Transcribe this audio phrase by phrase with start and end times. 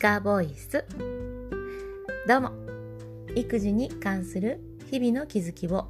[0.00, 0.86] カボイス。
[2.26, 2.52] どうも。
[3.36, 4.58] 育児に関する
[4.90, 5.88] 日々の気づきを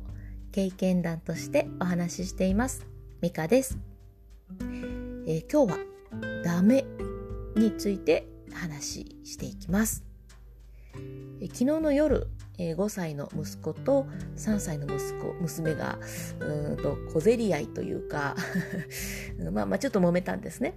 [0.50, 2.84] 経験談としてお話ししています。
[3.20, 3.78] ミカです、
[5.28, 5.78] えー、今日は
[6.42, 6.84] ダメ
[7.54, 10.02] について話していきます、
[11.40, 12.26] えー、昨日の夜
[12.58, 15.98] えー、5歳の息子と3歳の息子娘が
[16.40, 18.36] うんと小競り合いというか
[19.50, 20.74] まあまあちょっと揉めたんですね。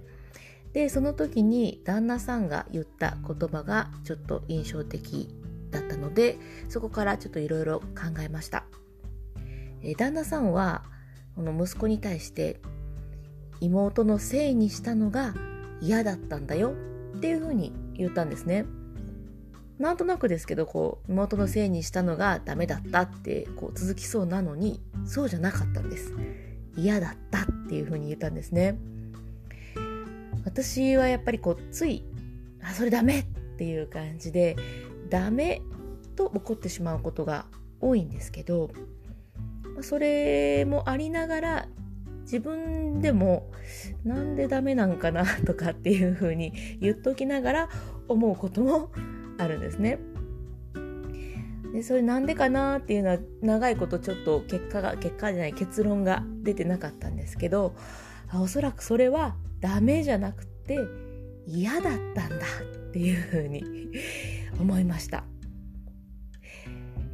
[0.74, 5.28] でその時に旦那さんが言った言葉がちょっと印象的
[5.70, 6.36] だったので
[6.68, 8.64] そこからちょっといろいろ考えました。
[9.82, 10.82] え、旦那さんは
[11.36, 12.60] この息子に対して
[13.60, 15.34] 妹のせいにしたのが
[15.80, 16.74] 嫌だったんだよ
[17.16, 18.66] っていうふうに言ったんですね。
[19.78, 26.14] なんとなくですけどこう妹のせいにしたのがダメだったってこう続きそうなのにそうじゃなかったんです
[26.76, 28.78] 嫌だったっていうふうに言ったんですね
[30.44, 32.04] 私はやっぱりこうつい
[32.62, 33.24] あそれダメっ
[33.56, 34.56] ていう感じで
[35.10, 35.62] ダメ
[36.16, 37.46] と怒ってしまうことが
[37.80, 38.70] 多いんですけど
[39.80, 41.68] それもありながら
[42.22, 43.50] 自分でも
[44.04, 47.68] なんでダメなんかなとかっていうふうに言っときながら
[48.08, 48.90] 思うことも
[49.38, 49.98] あるんですね。
[51.72, 57.74] でそれなんでかなっていうのは長いことちょっと結果が結果じゃない結論が出てなかったんですけど
[58.32, 59.34] おそらくそれは
[59.64, 60.78] ダメじゃなくて
[61.46, 62.36] 嫌だったんだ
[62.90, 63.64] っていうふうに
[64.60, 65.24] 思いました。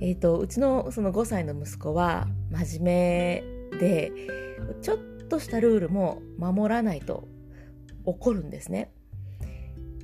[0.01, 4.13] えーと、うちのその5歳の息子は真面目で
[4.83, 7.29] ちょっとしたルールも守らないと
[8.05, 8.91] 怒るんですね。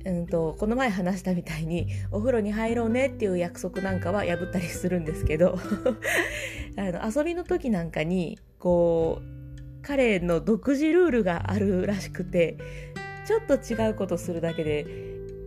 [0.05, 5.59] うんと、この前話したみたいにお風呂に入ろうねっていう約束なんかは破ったりするんですけど
[6.77, 9.36] あの遊びの時なんかにこう
[9.87, 12.57] 彼の独自ルールがあるらしくて
[13.25, 14.85] ちょっと違うことするだけで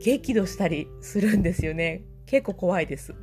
[0.00, 2.04] 激怒したりするんですよね。
[2.24, 3.14] 結構怖いです。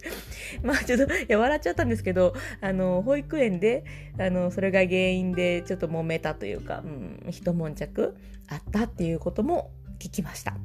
[0.62, 3.84] まあちょっと、いや、笑っちゃったんですけど、あの、保育園で、
[4.16, 8.14] あの、それが原因でちょっと揉めたというか、うん、一悶着
[8.48, 10.56] あったっていうことも聞きました。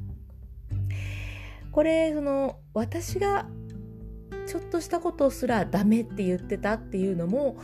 [1.72, 3.46] これその私が
[4.46, 7.56] ちょっとしたことすらダメって言ってたっていうのも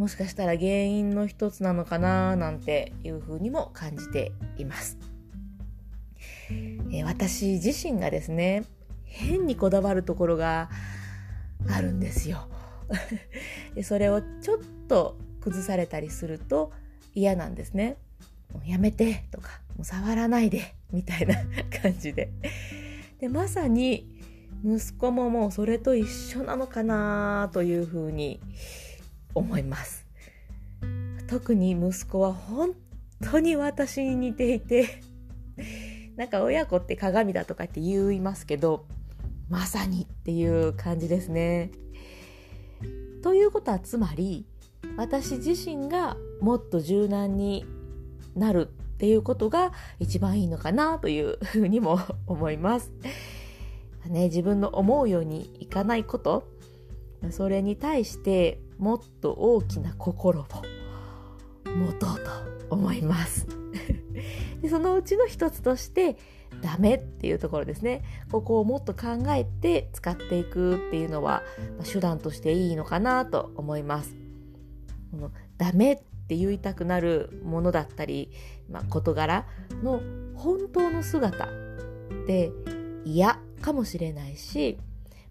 [0.00, 4.96] もしかしたら原因の一つなのかななんていうふうにも感じています。
[6.90, 8.64] え私自身がですね
[9.04, 10.70] 変にこだわるところが
[11.68, 12.48] あるんですよ。
[13.84, 14.58] それをちょっ
[14.88, 16.72] と崩されたりすると
[17.14, 17.98] 嫌なんですね。
[18.54, 21.34] もうやめてとかもう触らないでみたいな
[21.82, 22.30] 感じで。
[23.18, 24.08] でまさに
[24.64, 28.40] 息子ももうそれと一緒なのかなというふうに
[29.34, 30.06] 思います
[31.28, 32.74] 特に息子は本
[33.30, 35.02] 当に私に似ていて
[36.16, 38.86] なんか親子って鏡だとかって言いますけど
[39.48, 41.70] まさにっていう感じですね。
[43.22, 44.46] ということはつまり
[44.96, 47.66] 私自身がもっと柔軟に
[48.34, 52.92] なるっていうことが一番いいのかなというふうにも思います。
[54.06, 56.48] ね、自分の思うようにいかないこと
[57.30, 60.46] それに対してもっと大きな心を
[61.66, 62.18] 持とう
[62.68, 63.46] と思います。
[64.62, 66.16] でそのうちの一つとして
[66.62, 68.02] ダメっていうところですね。
[68.32, 71.42] ここをもっと考えて使っていくっていうのは
[71.84, 74.16] 手段としていいのかなと思います。
[75.10, 78.30] このダメって言いたくなるものだったり、
[78.68, 79.46] まあ、事柄
[79.82, 80.00] の
[80.34, 81.48] 本当の姿っ
[82.26, 82.50] て
[83.04, 84.78] 嫌かもしれないし、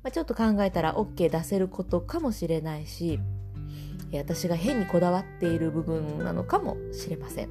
[0.03, 3.19] まあ、ちょっと考えたら OK 出せることかもしれないし
[4.17, 7.49] 私が変にこだわっている部分なのかもしれません。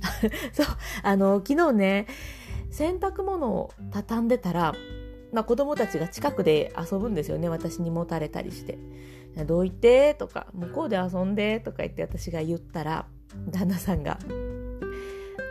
[0.52, 0.66] そう
[1.02, 2.06] あの昨日ね
[2.70, 4.74] 洗濯物を畳んでたら、
[5.32, 8.78] まあ、子供たちが近くで遊ぶんですよね私に持たれたりして。
[9.46, 10.14] どう言って？
[10.14, 11.60] とか、向こうで遊んで？
[11.60, 13.06] とか言って私が言ったら、
[13.48, 14.18] 旦那さんが、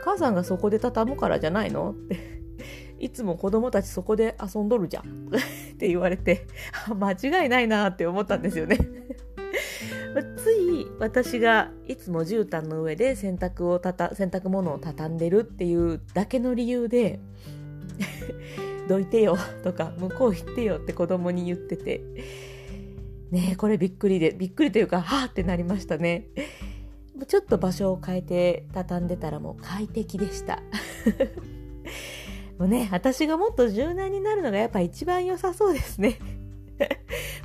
[0.03, 1.91] 母さんがそこで畳むからじゃないの？
[1.91, 2.41] って。
[2.99, 5.29] いつも子供たちそこで遊んどるじゃん。
[5.29, 6.45] って言われて、
[6.93, 8.77] 間違いないなって思ったんですよね。
[10.23, 17.19] つい私がいつも絨毯の上で洗濯をたた洗濯物を畳んでるっていうだけの理由で
[18.87, 22.01] どいてよとか向こう行ってよって子供に言ってて。
[23.31, 26.25] ねこれびっくりでびっくりというかはあってなりましたね。
[27.27, 30.63] ちょっと場所を変えて畳んでたらもう快適でした。
[32.57, 36.17] もうね私がもっと柔軟になるのがやっぱ一番良さそうですね。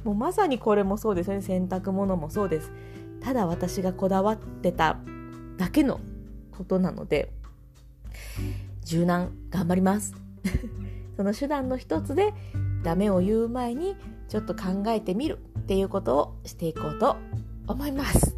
[0.05, 1.43] もうまさにこれもそうですよね。
[1.43, 2.71] 洗濯物もそうです。
[3.21, 4.99] ただ私がこだわってた
[5.57, 6.01] だけの
[6.53, 7.33] ことなので
[8.85, 10.15] 柔軟頑張ります。
[11.17, 12.35] その手段の一つで
[12.83, 13.97] ダメを言う前に
[14.29, 17.17] ちょっと考えてみるっていうことをしていこうと
[17.67, 18.37] 思います。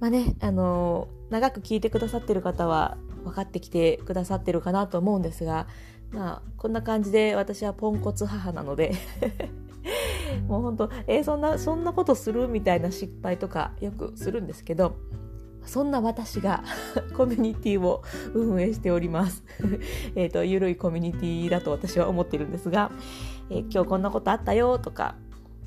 [0.00, 5.68] まあね、あのー、長く聞いてくださってる方は分かってきてくださってるかなと思うんですが、
[6.10, 8.92] まあ、こんな感じで私はポンコツ母なので。
[10.40, 14.96] もうほんと、えー、そんな、そんなことするみたいな失敗とかよくするんですけど、
[15.64, 16.64] そんな私が
[17.16, 18.02] コミュニティを
[18.34, 19.44] 運営しております。
[20.16, 22.90] えっと、ゆるいコミュニティだと私は思ってるんですが、
[23.50, 25.14] えー、今日こんなことあったよとか、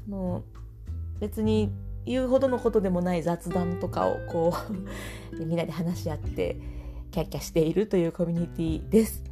[0.08, 0.44] もう
[1.20, 1.72] 別に
[2.06, 4.54] 言うほどのことでもない雑談とかをこ
[5.34, 6.58] う みんなで話し合って
[7.12, 9.24] キャッキャしているというコミュニティです。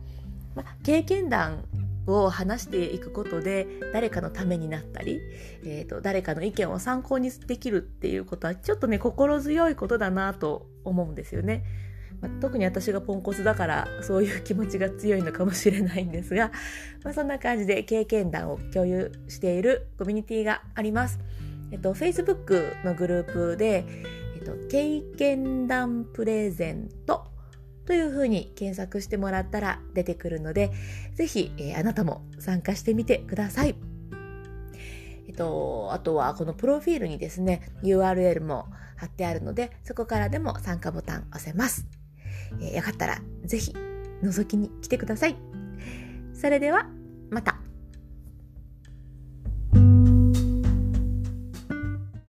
[0.56, 1.66] ま経験談
[2.08, 5.22] を話していくことで誰かのためになったり、
[5.64, 11.64] えーと、誰かの意見を参考にできるっていうことはちょっとね心強いことだなと思うんですよね。
[12.22, 16.52] まあ、特に私がポンコツだからそういう気持ちが強いのかもしれないんですが、
[17.04, 21.20] まあ、そんな感じで経験談を共有しているコミュニティがあります。
[21.72, 23.86] えっと、Facebook のグループで、
[24.36, 27.33] えっと、経験談プレゼント
[27.86, 30.72] というふうに検索してもらったら出てくるので、
[31.16, 33.76] ぜひ、えー、あなたも参加してみてください。
[35.28, 41.88] えっと、あとはこのプロフィールにですね、URL も貼ってあるので、そこからでも参加ボタン押せます。
[42.62, 43.74] えー、よかったらぜひ
[44.22, 45.36] 覗きに来てください。
[46.34, 46.88] それでは、
[47.30, 47.63] また。